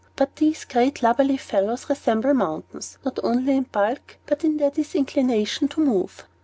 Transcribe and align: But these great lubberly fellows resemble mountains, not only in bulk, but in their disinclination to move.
But 0.15 0.37
these 0.37 0.65
great 0.65 1.03
lubberly 1.03 1.37
fellows 1.39 1.87
resemble 1.87 2.33
mountains, 2.33 2.97
not 3.05 3.19
only 3.21 3.55
in 3.55 3.65
bulk, 3.71 4.17
but 4.25 4.43
in 4.43 4.57
their 4.57 4.71
disinclination 4.71 5.67
to 5.67 5.79
move. 5.79 6.25